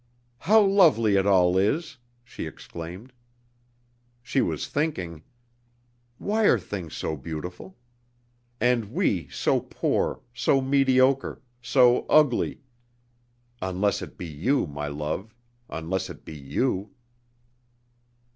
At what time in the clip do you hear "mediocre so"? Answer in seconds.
10.59-12.07